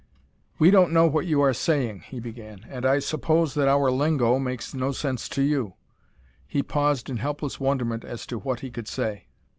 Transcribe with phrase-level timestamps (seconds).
[0.57, 4.39] "We don't know what you are saying," he began, "and I suppose that our lingo
[4.39, 5.75] makes no sense to you"
[6.47, 9.27] He paused in helpless wonderment as to what he could say.